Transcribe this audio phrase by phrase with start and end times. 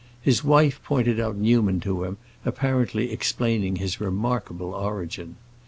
[0.19, 5.35] His wife pointed out Newman to him, apparently explaining his remarkable origin.